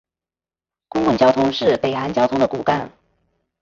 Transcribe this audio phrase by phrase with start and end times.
[0.87, 2.91] 公共交通是北韩交通的骨干。